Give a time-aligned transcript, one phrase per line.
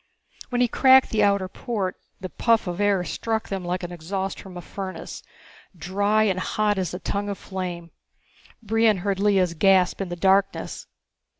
[0.49, 4.39] When he cracked the outer port the puff of air struck them like the exhaust
[4.39, 5.21] from a furnace,
[5.77, 7.91] dry and hot as a tongue of flame.
[8.63, 10.87] Brion heard Lea's gasp in the darkness.